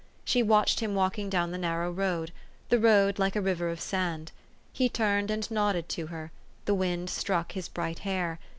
She 0.25 0.41
watched 0.41 0.79
him 0.79 0.95
walking 0.95 1.29
down 1.29 1.51
the 1.51 1.59
naiTow 1.59 1.95
road, 1.95 2.31
the 2.69 2.79
road 2.79 3.19
like 3.19 3.35
a 3.35 3.39
"river 3.39 3.69
of 3.69 3.79
sand." 3.79 4.31
He 4.73 4.89
turned, 4.89 5.29
and 5.29 5.51
nodded 5.51 5.87
to 5.89 6.07
her: 6.07 6.31
the 6.65 6.73
wind 6.73 7.07
struck 7.07 7.51
his 7.51 7.67
bright 7.69 7.99
hair. 7.99 8.39